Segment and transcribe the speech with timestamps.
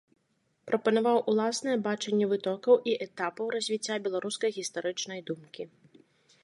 [0.69, 5.63] Прапанаваў уласнае бачанне вытокаў і этапаў развіцця беларускай гістарычнай думкі.